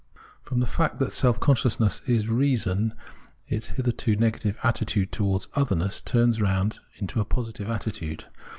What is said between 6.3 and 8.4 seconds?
round into a positive attitude.